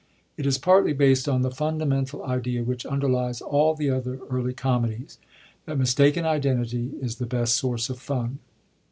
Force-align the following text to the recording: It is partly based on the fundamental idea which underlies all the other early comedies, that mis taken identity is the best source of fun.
It 0.35 0.47
is 0.47 0.57
partly 0.57 0.93
based 0.93 1.29
on 1.29 1.43
the 1.43 1.51
fundamental 1.51 2.23
idea 2.25 2.63
which 2.63 2.87
underlies 2.87 3.39
all 3.39 3.75
the 3.75 3.91
other 3.91 4.17
early 4.31 4.51
comedies, 4.51 5.19
that 5.67 5.77
mis 5.77 5.93
taken 5.93 6.25
identity 6.25 6.93
is 6.99 7.17
the 7.17 7.27
best 7.27 7.53
source 7.53 7.87
of 7.87 7.99
fun. 7.99 8.39